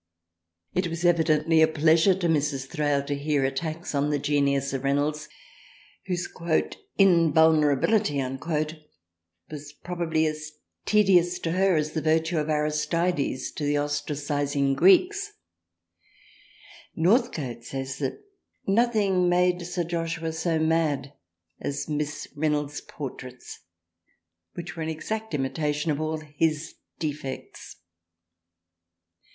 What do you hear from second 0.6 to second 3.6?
It was evidently a pleasure to Mrs. Thrale to hear